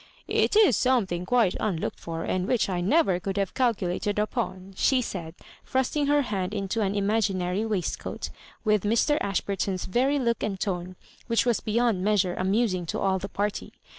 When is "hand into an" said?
6.23-6.95